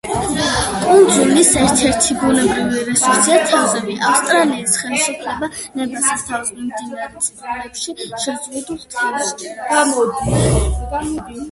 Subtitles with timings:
[0.83, 10.43] კუნძულის ერთადერთი ბუნებრივი რესურსია თევზები; ავსტრალიის ხელისუფლება ნებას რთავს მიმდებარე წყლებში შეზღუდულ თევზჭერას.